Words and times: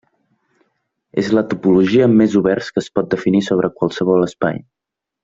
És 1.23 1.27
la 1.37 1.43
topologia 1.51 2.07
amb 2.07 2.17
més 2.21 2.37
oberts 2.41 2.71
que 2.77 2.83
es 2.87 2.91
pot 2.99 3.13
definir 3.15 3.43
sobre 3.49 3.71
qualsevol 3.83 4.27
espai. 4.31 4.59